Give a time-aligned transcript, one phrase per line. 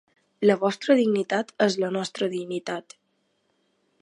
[0.47, 3.01] La vostra dignitat és la nostra dignitat!